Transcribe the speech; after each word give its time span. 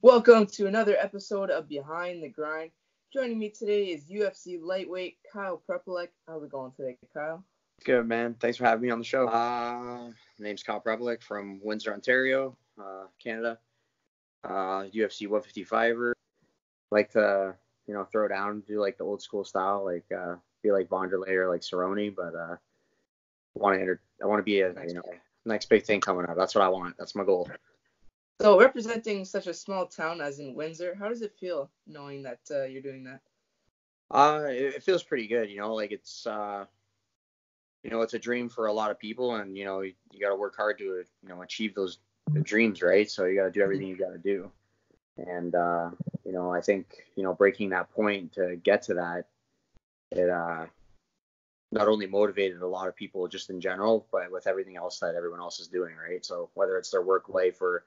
Welcome 0.00 0.46
to 0.52 0.68
another 0.68 0.96
episode 0.96 1.50
of 1.50 1.68
Behind 1.68 2.22
the 2.22 2.28
Grind. 2.28 2.70
Joining 3.12 3.36
me 3.36 3.48
today 3.50 3.86
is 3.86 4.04
UFC 4.04 4.56
lightweight 4.62 5.16
Kyle 5.32 5.60
Prepolec. 5.68 6.10
How's 6.28 6.44
it 6.44 6.52
going 6.52 6.70
today, 6.70 6.96
Kyle? 7.12 7.42
Good, 7.84 8.06
man. 8.06 8.36
Thanks 8.38 8.56
for 8.56 8.64
having 8.64 8.82
me 8.82 8.90
on 8.90 9.00
the 9.00 9.04
show. 9.04 9.26
Uh, 9.26 10.12
name's 10.38 10.62
Kyle 10.62 10.80
Prepolec 10.80 11.20
from 11.20 11.58
Windsor, 11.64 11.92
Ontario, 11.92 12.56
uh, 12.80 13.06
Canada. 13.20 13.58
Uh, 14.44 14.84
UFC 14.94 15.26
155er. 15.26 16.12
Like 16.92 17.10
to, 17.14 17.56
you 17.88 17.94
know, 17.94 18.04
throw 18.04 18.28
down, 18.28 18.62
do 18.68 18.80
like 18.80 18.98
the 18.98 19.04
old 19.04 19.20
school 19.20 19.44
style, 19.44 19.84
like 19.84 20.06
uh, 20.16 20.36
be 20.62 20.70
like 20.70 20.90
Wanderlei 20.90 21.30
or 21.30 21.48
like 21.48 21.62
Cerrone, 21.62 22.14
but 22.14 22.36
uh, 22.36 22.54
want 23.54 23.74
to 23.74 23.80
enter. 23.80 24.00
I 24.22 24.26
want 24.26 24.38
to 24.38 24.44
be 24.44 24.60
a, 24.60 24.68
you 24.86 24.94
know, 24.94 25.02
next 25.44 25.68
big 25.68 25.82
thing 25.82 26.00
coming 26.00 26.24
up. 26.24 26.36
That's 26.36 26.54
what 26.54 26.62
I 26.62 26.68
want. 26.68 26.94
That's 26.98 27.16
my 27.16 27.24
goal. 27.24 27.48
So 28.40 28.58
representing 28.58 29.24
such 29.24 29.48
a 29.48 29.54
small 29.54 29.86
town 29.86 30.20
as 30.20 30.38
in 30.38 30.54
Windsor, 30.54 30.94
how 30.94 31.08
does 31.08 31.22
it 31.22 31.34
feel 31.40 31.70
knowing 31.86 32.22
that 32.22 32.38
uh, 32.50 32.64
you're 32.64 32.82
doing 32.82 33.04
that? 33.04 33.20
Uh, 34.10 34.44
it, 34.48 34.76
it, 34.76 34.82
feels 34.82 35.02
pretty 35.02 35.26
good. 35.26 35.50
You 35.50 35.58
know, 35.58 35.74
like 35.74 35.90
it's, 35.90 36.26
uh, 36.26 36.64
you 37.82 37.90
know, 37.90 38.00
it's 38.02 38.14
a 38.14 38.18
dream 38.18 38.48
for 38.48 38.66
a 38.66 38.72
lot 38.72 38.90
of 38.90 38.98
people, 38.98 39.34
and 39.34 39.56
you 39.56 39.64
know, 39.64 39.80
you, 39.80 39.92
you 40.12 40.20
got 40.20 40.30
to 40.30 40.36
work 40.36 40.56
hard 40.56 40.78
to, 40.78 40.84
you 40.84 41.28
know, 41.28 41.42
achieve 41.42 41.74
those 41.74 41.98
dreams, 42.42 42.80
right? 42.80 43.10
So 43.10 43.24
you 43.24 43.36
got 43.36 43.46
to 43.46 43.50
do 43.50 43.60
everything 43.60 43.88
you 43.88 43.96
got 43.96 44.12
to 44.12 44.18
do. 44.18 44.50
And 45.16 45.54
uh, 45.54 45.90
you 46.24 46.32
know, 46.32 46.52
I 46.52 46.60
think 46.60 46.86
you 47.16 47.24
know, 47.24 47.34
breaking 47.34 47.70
that 47.70 47.90
point 47.90 48.32
to 48.34 48.56
get 48.62 48.82
to 48.82 48.94
that, 48.94 49.24
it 50.12 50.30
uh, 50.30 50.66
not 51.72 51.88
only 51.88 52.06
motivated 52.06 52.62
a 52.62 52.66
lot 52.66 52.88
of 52.88 52.94
people 52.94 53.26
just 53.26 53.50
in 53.50 53.60
general, 53.60 54.06
but 54.12 54.30
with 54.30 54.46
everything 54.46 54.76
else 54.76 55.00
that 55.00 55.16
everyone 55.16 55.40
else 55.40 55.58
is 55.60 55.66
doing, 55.66 55.94
right? 55.96 56.24
So 56.24 56.50
whether 56.54 56.78
it's 56.78 56.90
their 56.90 57.02
work 57.02 57.28
life 57.28 57.60
or 57.60 57.84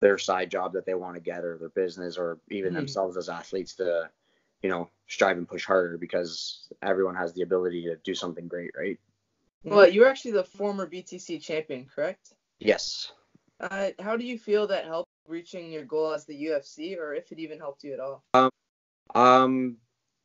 their 0.00 0.18
side 0.18 0.50
job 0.50 0.72
that 0.74 0.86
they 0.86 0.94
want 0.94 1.14
to 1.14 1.20
get 1.20 1.44
or 1.44 1.56
their 1.58 1.70
business 1.70 2.18
or 2.18 2.38
even 2.50 2.70
mm-hmm. 2.70 2.76
themselves 2.76 3.16
as 3.16 3.28
athletes 3.28 3.74
to 3.74 4.08
you 4.62 4.68
know 4.68 4.88
strive 5.06 5.36
and 5.36 5.48
push 5.48 5.64
harder 5.64 5.96
because 5.96 6.68
everyone 6.82 7.14
has 7.14 7.32
the 7.32 7.42
ability 7.42 7.82
to 7.84 7.96
do 7.96 8.14
something 8.14 8.48
great 8.48 8.72
right? 8.76 8.98
Well 9.64 9.88
you're 9.88 10.08
actually 10.08 10.32
the 10.32 10.44
former 10.44 10.86
btc 10.86 11.40
champion 11.42 11.86
correct? 11.92 12.34
Yes. 12.58 13.12
Uh, 13.58 13.88
how 13.98 14.16
do 14.16 14.24
you 14.24 14.38
feel 14.38 14.66
that 14.66 14.84
helped 14.84 15.10
reaching 15.26 15.70
your 15.70 15.84
goal 15.84 16.12
as 16.12 16.24
the 16.26 16.44
ufc 16.46 16.96
or 16.98 17.14
if 17.14 17.32
it 17.32 17.38
even 17.38 17.58
helped 17.58 17.84
you 17.84 17.94
at 17.94 18.00
all? 18.00 18.22
Um, 18.34 18.50
um 19.14 19.76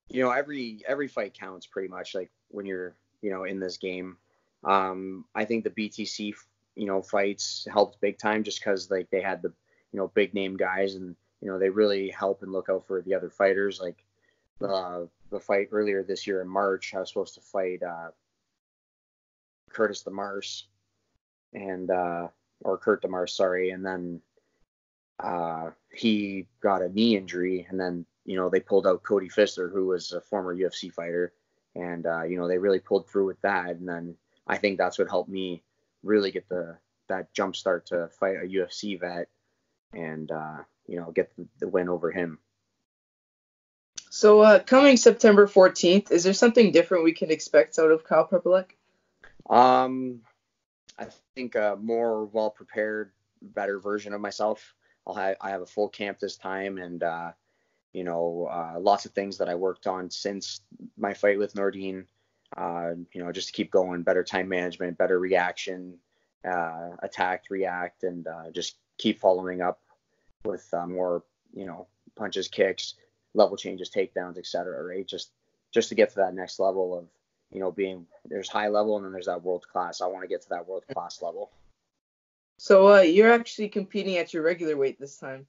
you 0.10 0.22
know 0.22 0.32
every 0.32 0.82
every 0.88 1.08
fight 1.08 1.34
counts 1.34 1.66
pretty 1.66 1.88
much 1.88 2.14
like 2.14 2.30
when 2.50 2.66
you're 2.66 2.96
you 3.22 3.32
know 3.32 3.46
in 3.46 3.60
this 3.60 3.78
game. 3.78 4.18
Um 4.64 5.26
i 5.34 5.46
think 5.46 5.64
the 5.64 5.70
btc 5.70 6.34
you 6.76 6.86
know 6.86 7.02
fights 7.02 7.68
helped 7.72 8.00
big 8.02 8.18
time 8.18 8.44
just 8.44 8.60
because 8.60 8.90
like 8.90 9.10
they 9.10 9.22
had 9.22 9.42
the 9.42 9.54
you 9.92 10.00
know 10.00 10.08
big 10.14 10.34
name 10.34 10.58
guys 10.58 10.96
and 10.96 11.16
you 11.42 11.50
know 11.50 11.60
they 11.60 11.70
really 11.70 12.10
help 12.10 12.44
and 12.44 12.52
look 12.52 12.70
out 12.70 12.86
for 12.88 13.02
the 13.02 13.14
other 13.14 13.30
fighters. 13.30 13.80
Like 13.80 14.04
uh, 14.62 15.02
the 15.30 15.40
fight 15.40 15.70
earlier 15.72 16.04
this 16.04 16.28
year 16.28 16.42
in 16.42 16.48
March 16.48 16.94
I 16.94 17.00
was 17.00 17.10
supposed 17.10 17.36
to 17.36 17.42
fight 17.42 17.84
uh, 17.84 18.12
Curtis 19.72 20.04
Demars 20.04 20.64
and 21.54 21.90
uh, 21.90 22.28
or 22.62 22.78
Kurt 22.78 23.02
Demars 23.02 23.30
sorry. 23.32 23.72
And 23.72 23.86
then 23.86 24.22
uh, 25.20 25.72
he 25.92 26.48
got 26.62 26.82
a 26.82 26.90
knee 26.90 27.18
injury 27.18 27.68
and 27.70 27.80
then 27.80 28.06
you 28.26 28.38
know 28.38 28.50
they 28.50 28.60
pulled 28.60 28.88
out 28.88 29.04
Cody 29.04 29.30
Pfister 29.30 29.70
who 29.70 29.88
was 29.88 30.12
a 30.12 30.22
former 30.22 30.56
UFC 30.56 30.92
fighter. 30.92 31.34
And 31.76 32.06
uh, 32.06 32.24
you 32.24 32.38
know 32.38 32.48
they 32.48 32.58
really 32.58 32.80
pulled 32.80 33.10
through 33.10 33.26
with 33.26 33.42
that. 33.42 33.70
And 33.72 33.88
then 33.88 34.16
I 34.48 34.58
think 34.58 34.78
that's 34.78 35.00
what 35.00 35.10
helped 35.10 35.30
me 35.30 35.64
really 36.04 36.32
get 36.32 36.48
the 36.50 36.78
that 37.08 37.34
jump 37.34 37.56
start 37.56 37.86
to 37.88 38.10
fight 38.20 38.38
a 38.38 38.48
UFC 38.48 39.00
vet 39.00 39.28
and 39.94 40.32
uh, 40.32 40.58
you 40.88 40.98
know 40.98 41.12
get 41.12 41.36
the, 41.36 41.48
the, 41.60 41.68
win 41.68 41.90
over 41.90 42.12
him. 42.12 42.40
So 44.10 44.42
uh, 44.42 44.60
coming 44.60 44.98
September 44.98 45.48
14th, 45.48 46.12
is 46.12 46.24
there 46.24 46.34
something 46.34 46.72
different 46.72 47.06
we 47.06 47.14
can 47.14 47.32
expect 47.32 47.80
out 47.80 47.92
of 47.92 48.04
Kyle 48.04 48.28
Prepolec? 48.28 48.72
Um, 49.50 50.22
I 51.00 51.08
think 51.36 51.56
a 51.56 51.78
more 51.82 52.26
well 52.26 52.50
prepared, 52.50 53.12
better 53.42 53.80
version 53.80 54.14
of 54.14 54.22
myself. 54.22 54.76
I'll 55.08 55.16
have 55.16 55.38
I 55.42 55.50
have 55.50 55.62
a 55.62 55.66
full 55.66 55.90
camp 55.90 56.20
this 56.20 56.38
time, 56.38 56.78
and 56.78 57.02
uh, 57.02 57.32
you 57.94 58.04
know 58.04 58.48
uh, 58.52 58.80
lots 58.80 59.06
of 59.06 59.14
things 59.14 59.38
that 59.38 59.50
I 59.50 59.56
worked 59.56 59.88
on 59.88 60.10
since 60.10 60.62
my 60.98 61.14
fight 61.14 61.40
with 61.40 61.54
Nordine. 61.56 62.06
Uh, 62.56 62.92
you 63.14 63.24
know, 63.24 63.32
just 63.32 63.48
to 63.48 63.54
keep 63.54 63.72
going, 63.72 64.04
better 64.04 64.26
time 64.26 64.50
management, 64.50 64.98
better 64.98 65.18
reaction, 65.18 65.98
uh, 66.46 66.90
attack, 67.02 67.46
react, 67.50 68.04
and 68.04 68.28
uh, 68.28 68.52
just 68.52 68.76
keep 69.02 69.20
following 69.20 69.62
up 69.62 69.82
with 70.46 70.68
uh, 70.74 70.86
more, 70.86 71.24
you 71.54 71.66
know, 71.66 71.88
punches, 72.16 72.48
kicks, 72.48 72.96
level 73.34 73.58
changes, 73.58 73.90
takedowns, 73.90 74.38
etc. 74.38 74.84
Right? 74.84 75.08
Just 75.08 75.32
just 75.74 75.90
to 75.90 75.96
get 75.96 76.10
to 76.10 76.16
that 76.18 76.36
next 76.36 76.60
level 76.60 76.98
of, 76.98 77.06
you 77.52 77.60
know, 77.60 77.72
being 77.72 78.06
there's 78.26 78.50
high 78.50 78.68
level 78.68 78.98
and 78.98 79.06
then 79.06 79.12
there's 79.12 79.26
that 79.26 79.44
world 79.44 79.66
class. 79.68 80.02
I 80.02 80.08
want 80.08 80.24
to 80.24 80.28
get 80.28 80.42
to 80.44 80.50
that 80.50 80.68
world 80.68 80.84
class 80.94 81.22
level. 81.22 81.52
So 82.58 82.94
uh, 82.94 83.02
you're 83.02 83.32
actually 83.32 83.70
competing 83.70 84.18
at 84.18 84.34
your 84.34 84.44
regular 84.44 84.78
weight 84.78 85.00
this 85.00 85.18
time. 85.18 85.48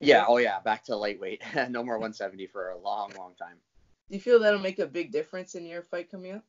Yeah. 0.00 0.24
Oh 0.26 0.38
yeah. 0.38 0.60
Back 0.60 0.84
to 0.84 0.96
lightweight. 0.96 1.42
no 1.68 1.82
more 1.82 1.98
170 1.98 2.46
for 2.46 2.70
a 2.70 2.78
long, 2.78 3.12
long 3.18 3.34
time. 3.38 3.56
Do 4.08 4.14
you 4.14 4.20
feel 4.20 4.38
that'll 4.38 4.60
make 4.60 4.78
a 4.78 4.86
big 4.86 5.12
difference 5.12 5.54
in 5.54 5.66
your 5.66 5.82
fight 5.82 6.10
coming 6.10 6.32
up? 6.32 6.44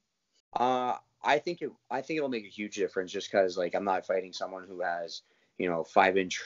Uh, 0.53 0.97
I 1.25 1.39
think 1.39 1.61
it. 1.61 1.71
I 1.89 2.01
think 2.01 2.17
it'll 2.17 2.29
make 2.29 2.45
a 2.45 2.49
huge 2.49 2.75
difference 2.75 3.11
just 3.11 3.31
because 3.31 3.57
like 3.57 3.75
I'm 3.75 3.83
not 3.83 4.05
fighting 4.05 4.31
someone 4.31 4.65
who 4.67 4.81
has 4.81 5.23
you 5.57 5.67
know 5.67 5.83
five 5.83 6.17
inch 6.17 6.41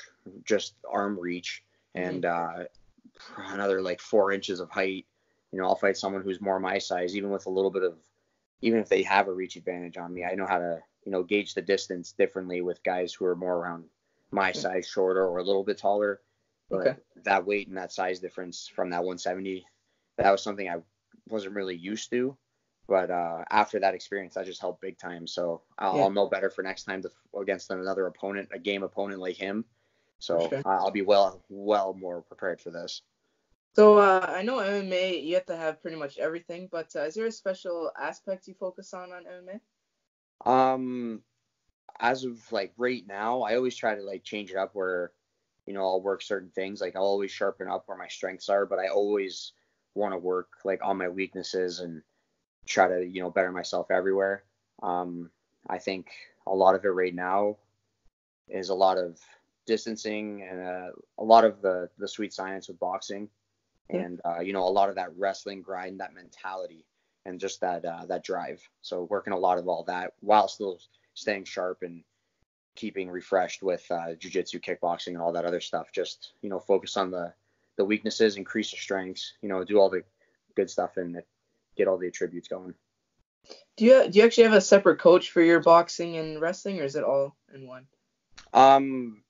just 0.46 0.76
arm 0.90 1.20
reach 1.20 1.64
and 1.96 2.24
mm-hmm. 2.24 2.62
uh, 2.62 3.54
another 3.54 3.82
like 3.82 4.00
four 4.00 4.32
inches 4.32 4.60
of 4.60 4.70
height. 4.72 5.06
You 5.52 5.60
know, 5.60 5.66
I'll 5.66 5.76
fight 5.76 5.98
someone 5.98 6.22
who's 6.22 6.42
more 6.42 6.60
my 6.60 6.78
size, 6.78 7.16
even 7.16 7.32
with 7.32 7.48
a 7.48 7.50
little 7.50 7.72
bit 7.72 7.84
of, 7.84 7.96
even 8.62 8.80
if 8.80 8.88
they 8.88 9.02
have 9.04 9.28
a 9.28 9.34
reach 9.34 9.56
advantage 9.56 9.98
on 9.98 10.14
me. 10.14 10.24
I 10.24 10.36
know 10.36 10.46
how 10.46 10.60
to 10.60 10.80
you 11.06 11.12
know 11.12 11.24
gauge 11.24 11.54
the 11.54 11.62
distance 11.62 12.14
differently 12.14 12.62
with 12.62 12.84
guys 12.84 13.14
who 13.14 13.26
are 13.26 13.36
more 13.36 13.58
around 13.58 13.86
my 14.32 14.52
size, 14.52 14.88
shorter 14.88 15.26
or 15.26 15.40
a 15.40 15.44
little 15.44 15.64
bit 15.64 15.78
taller. 15.78 16.22
But 16.70 16.88
okay. 16.88 16.96
that 17.24 17.46
weight 17.46 17.68
and 17.68 17.78
that 17.78 17.92
size 17.92 18.20
difference 18.20 18.68
from 18.68 18.92
that 18.92 19.00
170, 19.00 19.66
that 20.18 20.32
was 20.32 20.44
something 20.44 20.70
I 20.70 20.78
wasn't 21.28 21.56
really 21.56 21.76
used 21.76 22.12
to. 22.12 22.38
But 22.90 23.12
uh, 23.12 23.46
after 23.52 23.80
that 23.80 23.94
experience, 23.94 24.34
that 24.34 24.46
just 24.46 24.60
helped 24.60 24.82
big 24.82 24.98
time. 24.98 25.28
So 25.28 25.62
I'll, 25.78 25.96
yeah. 25.96 26.02
I'll 26.04 26.12
know 26.12 26.28
better 26.28 26.50
for 26.50 26.64
next 26.64 26.84
time 26.84 27.04
to, 27.04 27.12
against 27.40 27.70
another 27.70 28.08
opponent, 28.08 28.50
a 28.52 28.60
game 28.60 28.84
opponent 28.84 29.22
like 29.22 29.38
him. 29.38 29.64
So. 30.18 30.50
I'll 30.66 30.92
be 30.92 31.04
well, 31.04 31.42
well 31.50 31.94
more 31.94 32.22
prepared 32.24 32.60
for 32.60 32.72
this. 32.72 33.04
So 33.76 33.98
uh, 33.98 34.26
I 34.28 34.42
know 34.42 34.58
MMA, 34.58 35.24
you 35.24 35.36
have 35.36 35.46
to 35.46 35.56
have 35.56 35.82
pretty 35.82 35.98
much 35.98 36.18
everything, 36.18 36.68
but 36.72 36.94
uh, 36.96 37.04
is 37.04 37.14
there 37.14 37.28
a 37.28 37.32
special 37.32 37.92
aspect 37.98 38.48
you 38.48 38.56
focus 38.56 38.94
on 38.94 39.12
on 39.12 39.24
MMA? 39.24 39.60
Um, 40.46 41.22
as 42.00 42.24
of 42.24 42.40
like 42.52 42.74
right 42.78 43.04
now, 43.08 43.42
I 43.42 43.56
always 43.56 43.76
try 43.76 43.96
to 43.96 44.02
like 44.02 44.24
change 44.24 44.52
it 44.52 44.58
up 44.58 44.72
where, 44.74 45.12
you 45.66 45.74
know, 45.74 45.82
I'll 45.82 46.02
work 46.02 46.22
certain 46.22 46.50
things. 46.50 46.82
Like 46.82 46.96
I'll 46.96 47.04
always 47.04 47.32
sharpen 47.32 47.70
up 47.70 47.84
where 47.86 47.98
my 47.98 48.08
strengths 48.08 48.50
are, 48.50 48.66
but 48.66 48.80
I 48.80 48.88
always 48.88 49.54
want 49.94 50.14
to 50.14 50.18
work 50.18 50.50
like 50.66 50.80
on 50.84 50.98
my 50.98 51.08
weaknesses 51.08 51.80
and 51.80 52.02
try 52.70 52.88
to 52.88 53.06
you 53.06 53.22
know 53.22 53.30
better 53.30 53.52
myself 53.52 53.92
everywhere. 53.92 54.44
Um, 54.82 55.30
I 55.68 55.80
think 55.80 56.08
a 56.48 56.56
lot 56.56 56.76
of 56.76 56.86
it 56.86 56.90
right 56.90 57.14
now 57.14 57.58
is 58.48 58.70
a 58.70 58.76
lot 58.76 58.98
of 58.98 59.20
distancing 59.66 60.48
and 60.50 60.62
uh, 60.62 60.92
a 61.18 61.24
lot 61.24 61.44
of 61.44 61.62
the 61.62 61.90
the 61.98 62.08
sweet 62.08 62.34
science 62.34 62.68
with 62.68 62.80
boxing, 62.80 63.28
and 63.90 64.22
uh, 64.24 64.40
you 64.40 64.54
know 64.54 64.64
a 64.64 64.70
lot 64.70 64.90
of 64.90 64.96
that 64.96 65.18
wrestling 65.18 65.62
grind, 65.62 66.00
that 66.00 66.14
mentality, 66.14 66.86
and 67.26 67.40
just 67.40 67.60
that 67.62 67.84
uh, 67.84 68.06
that 68.06 68.24
drive. 68.24 68.62
So 68.82 69.04
working 69.04 69.34
a 69.34 69.38
lot 69.38 69.58
of 69.58 69.68
all 69.68 69.84
that 69.86 70.14
while 70.22 70.48
still 70.48 70.80
staying 71.16 71.44
sharp 71.46 71.80
and 71.82 72.04
keeping 72.76 73.10
refreshed 73.10 73.62
with 73.62 73.86
uh, 73.92 74.14
jiu-jitsu, 74.18 74.60
kickboxing, 74.60 75.08
and 75.08 75.18
all 75.18 75.34
that 75.34 75.44
other 75.44 75.60
stuff. 75.60 75.92
Just 75.92 76.34
you 76.42 76.50
know 76.50 76.60
focus 76.60 76.96
on 76.98 77.12
the 77.12 77.34
the 77.78 77.86
weaknesses, 77.86 78.38
increase 78.38 78.72
your 78.72 78.80
strengths. 78.80 79.34
You 79.42 79.50
know 79.50 79.64
do 79.64 79.80
all 79.80 79.90
the 79.90 80.04
good 80.56 80.70
stuff 80.70 80.98
and 80.98 81.22
get 81.80 81.88
all 81.88 81.98
the 81.98 82.08
attributes 82.08 82.48
going. 82.48 82.74
Do 83.78 83.86
you 83.86 84.10
do 84.10 84.20
you 84.20 84.26
actually 84.26 84.44
have 84.44 84.54
a 84.54 84.62
separate 84.62 85.00
coach 85.00 85.32
for 85.32 85.42
your 85.42 85.62
boxing 85.62 86.18
and 86.18 86.40
wrestling, 86.40 86.80
or 86.80 86.84
is 86.84 86.96
it 86.96 87.04
all 87.04 87.36
in 87.54 87.66
one? 87.66 87.88
Um, 88.54 89.24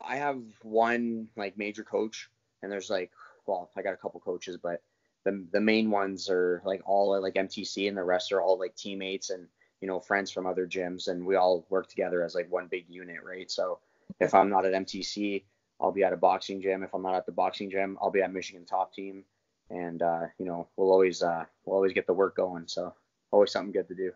I 0.00 0.16
have 0.16 0.40
one 0.62 1.28
like 1.36 1.56
major 1.56 1.82
coach, 1.82 2.28
and 2.62 2.70
there's 2.70 2.90
like 2.90 3.10
well, 3.46 3.70
I 3.76 3.82
got 3.82 3.94
a 3.94 3.98
couple 3.98 4.20
coaches, 4.20 4.58
but 4.62 4.82
the 5.24 5.46
the 5.50 5.60
main 5.60 5.90
ones 5.90 6.28
are 6.28 6.62
like 6.64 6.82
all 6.84 7.20
like 7.20 7.34
MTC, 7.34 7.88
and 7.88 7.96
the 7.96 8.04
rest 8.04 8.30
are 8.32 8.42
all 8.42 8.58
like 8.58 8.76
teammates 8.76 9.30
and 9.30 9.48
you 9.80 9.88
know 9.88 9.98
friends 9.98 10.30
from 10.30 10.46
other 10.46 10.66
gyms, 10.66 11.08
and 11.08 11.26
we 11.26 11.36
all 11.36 11.66
work 11.70 11.88
together 11.88 12.22
as 12.22 12.34
like 12.34 12.52
one 12.52 12.68
big 12.68 12.84
unit, 12.88 13.24
right? 13.24 13.50
So 13.50 13.80
if 14.20 14.34
I'm 14.34 14.50
not 14.50 14.66
at 14.66 14.74
MTC, 14.74 15.42
I'll 15.80 15.92
be 15.92 16.04
at 16.04 16.12
a 16.12 16.18
boxing 16.18 16.60
gym. 16.60 16.82
If 16.82 16.94
I'm 16.94 17.02
not 17.02 17.14
at 17.14 17.26
the 17.26 17.32
boxing 17.32 17.70
gym, 17.70 17.96
I'll 18.00 18.10
be 18.10 18.22
at 18.22 18.32
Michigan 18.32 18.66
Top 18.66 18.92
Team 18.92 19.24
and 19.74 20.02
uh, 20.02 20.26
you 20.38 20.46
know 20.46 20.68
we'll 20.76 20.90
always 20.90 21.22
uh, 21.22 21.44
we'll 21.64 21.76
always 21.76 21.92
get 21.92 22.06
the 22.06 22.14
work 22.14 22.36
going. 22.36 22.64
So 22.66 22.94
always 23.30 23.52
something 23.52 23.72
good 23.72 23.88
to 23.88 23.94
do. 23.94 24.12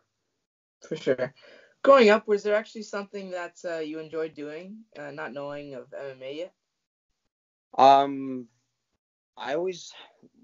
For 0.88 0.96
sure. 0.96 1.34
Growing 1.82 2.10
up, 2.10 2.26
was 2.26 2.42
there 2.42 2.54
actually 2.54 2.82
something 2.82 3.30
that 3.30 3.56
uh, 3.64 3.78
you 3.78 3.98
enjoyed 3.98 4.34
doing, 4.34 4.78
uh, 4.98 5.10
not 5.10 5.32
knowing 5.32 5.74
of 5.74 5.90
MMA 5.90 6.36
yet? 6.36 6.52
Um, 7.76 8.48
I 9.36 9.54
always 9.54 9.92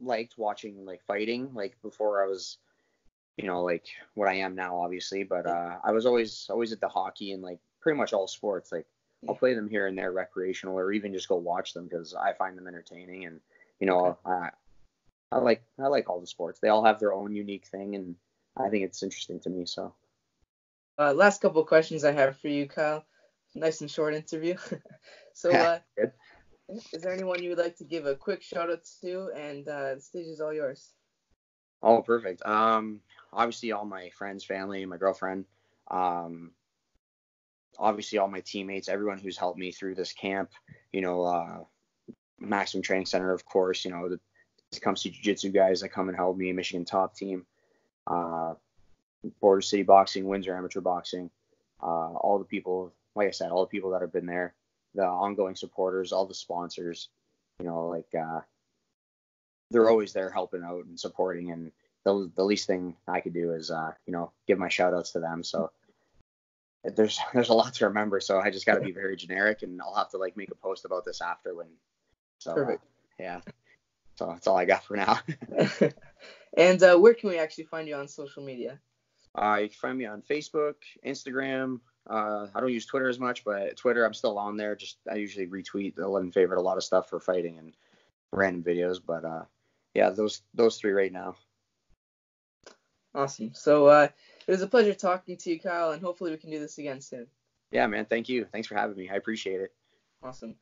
liked 0.01 0.39
watching 0.39 0.85
like 0.85 1.03
fighting, 1.07 1.53
like 1.55 1.77
before 1.83 2.25
I 2.25 2.29
was, 2.29 2.59
you 3.37 3.47
know, 3.47 3.63
like 3.63 3.87
what 4.15 4.29
I 4.29 4.35
am 4.35 4.55
now, 4.55 4.81
obviously. 4.81 5.25
But 5.25 5.47
uh, 5.47 5.79
I 5.83 5.93
was 5.93 6.07
always 6.07 6.47
always 6.51 6.73
at 6.73 6.81
the 6.81 6.89
hockey 6.89 7.33
and 7.33 7.43
like 7.43 7.59
pretty 7.81 7.99
much 7.99 8.13
all 8.13 8.29
sports. 8.29 8.71
Like 8.71 8.87
I'll 9.29 9.35
play 9.35 9.55
them 9.55 9.69
here 9.69 9.87
and 9.87 9.99
there, 9.99 10.13
recreational, 10.13 10.79
or 10.79 10.93
even 10.93 11.13
just 11.13 11.29
go 11.29 11.37
watch 11.37 11.73
them 11.73 11.85
because 11.85 12.15
I 12.15 12.33
find 12.33 12.57
them 12.57 12.69
entertaining. 12.69 13.25
And 13.25 13.41
you 13.81 13.87
know, 13.87 14.07
okay. 14.07 14.19
I 14.27 14.51
I 15.35 15.39
like 15.39 15.65
I 15.79 15.89
like 15.89 16.09
all 16.09 16.21
the 16.21 16.27
sports. 16.27 16.61
They 16.61 16.69
all 16.69 16.85
have 16.85 17.01
their 17.01 17.13
own 17.13 17.35
unique 17.35 17.67
thing, 17.67 17.97
and 17.97 18.15
I 18.57 18.69
think 18.69 18.85
it's 18.85 19.03
interesting 19.03 19.41
to 19.41 19.51
me. 19.51 19.67
So. 19.67 19.95
Uh, 20.97 21.13
last 21.13 21.41
couple 21.41 21.61
of 21.61 21.67
questions 21.67 22.05
I 22.05 22.13
have 22.13 22.39
for 22.39 22.47
you, 22.47 22.69
Kyle. 22.69 23.05
Nice 23.57 23.81
and 23.81 23.91
short 23.91 24.15
interview. 24.15 24.57
so, 25.35 25.51
uh, 25.53 25.79
is 26.69 27.03
there 27.03 27.13
anyone 27.13 27.43
you 27.43 27.49
would 27.49 27.59
like 27.59 27.77
to 27.79 27.85
give 27.85 28.07
a 28.07 28.15
quick 28.15 28.43
shout 28.43 28.71
out 28.71 28.85
to? 29.01 29.31
And 29.37 29.67
uh, 29.67 29.97
the 29.97 30.01
stage 30.01 30.27
is 30.27 30.41
all 30.41 30.53
yours. 30.53 30.93
Oh, 31.83 32.01
perfect. 32.01 32.47
Um, 32.47 33.01
obviously 33.33 33.73
all 33.73 33.85
my 33.85 34.11
friends, 34.11 34.45
family, 34.45 34.87
my 34.87 34.97
girlfriend. 34.99 35.47
Um, 35.91 36.53
obviously 37.77 38.19
all 38.19 38.29
my 38.29 38.41
teammates, 38.41 38.89
everyone 38.89 39.19
who's 39.19 39.37
helped 39.37 39.59
me 39.59 39.73
through 39.73 39.97
this 39.97 40.13
camp. 40.13 40.51
You 40.93 41.01
know, 41.01 41.25
uh, 41.25 41.59
Maximum 42.39 42.83
Training 42.83 43.07
Center, 43.07 43.33
of 43.33 43.45
course. 43.45 43.85
You 43.85 43.91
know, 43.91 44.09
the 44.09 44.21
Tecumseh 44.75 45.11
Jiu 45.11 45.23
Jitsu 45.23 45.51
guys 45.51 45.81
that 45.81 45.91
come 45.91 46.09
and 46.09 46.17
help 46.17 46.37
me, 46.37 46.53
Michigan 46.53 46.85
Top 46.85 47.15
Team, 47.17 47.47
uh, 48.07 48.55
Border 49.41 49.63
City 49.63 49.83
Boxing, 49.83 50.27
Windsor 50.27 50.57
Amateur 50.57 50.81
Boxing, 50.81 51.31
uh, 51.83 52.13
all 52.15 52.39
the 52.39 52.45
people, 52.45 52.93
like 53.15 53.29
I 53.29 53.33
said, 53.33 53.51
all 53.51 53.63
the 53.63 53.71
people 53.71 53.91
that 53.91 54.03
have 54.03 54.13
been 54.13 54.27
there, 54.27 54.55
the 54.95 55.05
ongoing 55.05 55.57
supporters, 55.57 56.13
all 56.13 56.27
the 56.27 56.35
sponsors, 56.35 57.09
you 57.59 57.67
know, 57.67 57.89
like 57.89 58.09
uh, 58.15 58.41
they're 59.71 59.91
always 59.91 60.13
there 60.13 60.31
helping 60.31 60.63
out 60.63 60.85
and 60.85 60.99
supporting. 60.99 61.51
And 61.51 61.73
the, 62.05 62.31
the 62.35 62.45
least 62.45 62.67
thing 62.67 62.97
I 63.09 63.21
could 63.21 63.35
do 63.35 63.53
is, 63.53 63.71
uh, 63.71 63.93
you 64.07 64.13
know, 64.13 64.33
give 64.47 64.59
my 64.59 64.69
shout 64.69 64.95
outs 64.95 65.13
to 65.13 65.21
them. 65.21 65.43
So 65.43 65.71
there's 66.85 67.19
there's 67.33 67.49
a 67.49 67.55
lot 67.55 67.75
to 67.75 67.87
remember. 67.87 68.21
So 68.21 68.39
I 68.39 68.51
just 68.51 68.67
got 68.67 68.75
to 68.75 68.81
be 68.81 68.93
very 68.93 69.17
generic, 69.17 69.63
and 69.63 69.81
I'll 69.81 69.95
have 69.95 70.11
to 70.11 70.19
like 70.19 70.37
make 70.37 70.51
a 70.51 70.55
post 70.55 70.85
about 70.85 71.05
this 71.05 71.21
after 71.21 71.55
when. 71.55 71.67
So, 72.39 72.53
uh, 72.53 72.55
Perfect. 72.55 72.85
yeah. 73.19 73.41
So 74.17 74.27
that's 74.27 74.47
all 74.47 74.57
I 74.57 74.65
got 74.65 74.85
for 74.85 74.97
now. 74.97 75.19
and 76.57 76.83
uh, 76.83 76.97
where 76.97 77.15
can 77.15 77.31
we 77.31 77.39
actually 77.39 77.65
find 77.65 77.89
you 77.89 77.97
on 77.97 78.09
social 78.09 78.43
media? 78.43 78.79
Uh, 79.35 79.59
you 79.63 79.69
can 79.69 79.77
find 79.77 79.99
me 79.99 80.07
on 80.07 80.23
Facebook, 80.23 80.77
Instagram. 81.05 81.81
Uh, 82.09 82.47
I 82.55 82.61
don't 82.61 82.73
use 82.73 82.87
Twitter 82.87 83.09
as 83.09 83.19
much, 83.19 83.45
but 83.45 83.77
Twitter 83.77 84.05
I'm 84.05 84.15
still 84.15 84.39
on 84.39 84.57
there. 84.57 84.77
Just 84.77 84.99
I 85.11 85.17
usually 85.17 85.47
retweet, 85.47 85.99
and 85.99 86.35
favorite 86.35 86.59
a 86.59 86.63
lot 86.63 86.77
of 86.77 86.85
stuff 86.85 87.09
for 87.09 87.19
fighting 87.19 87.59
and 87.59 87.73
random 88.31 88.63
videos. 88.63 89.01
But 89.05 89.25
uh, 89.25 89.45
yeah, 89.95 90.11
those 90.11 90.43
those 90.53 90.79
three 90.79 90.93
right 90.93 91.13
now. 91.13 91.37
Awesome. 93.15 93.55
So 93.55 93.87
uh, 93.87 94.09
it 94.47 94.51
was 94.51 94.63
a 94.63 94.67
pleasure 94.67 94.95
talking 94.95 95.37
to 95.37 95.51
you, 95.51 95.59
Kyle, 95.59 95.93
and 95.93 96.03
hopefully 96.03 96.31
we 96.31 96.37
can 96.37 96.51
do 96.51 96.59
this 96.59 96.79
again 96.79 97.01
soon. 97.01 97.27
Yeah, 97.71 97.87
man. 97.87 98.07
Thank 98.07 98.29
you. 98.29 98.45
Thanks 98.53 98.69
for 98.69 98.75
having 98.75 98.97
me. 98.97 99.09
I 99.09 99.15
appreciate 99.15 99.61
it. 99.61 99.73
Awesome. 100.23 100.57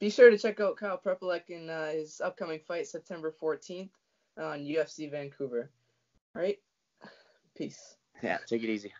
Be 0.00 0.08
sure 0.08 0.30
to 0.30 0.38
check 0.38 0.60
out 0.60 0.78
Kyle 0.78 0.98
Prepolec 0.98 1.50
in 1.50 1.68
uh, 1.68 1.90
his 1.92 2.22
upcoming 2.22 2.58
fight 2.66 2.86
September 2.86 3.34
14th 3.40 3.90
on 4.38 4.60
UFC 4.60 5.10
Vancouver. 5.10 5.70
All 6.34 6.42
right. 6.42 6.58
Peace. 7.56 7.96
Yeah, 8.22 8.38
take 8.46 8.62
it 8.62 8.70
easy. 8.70 8.92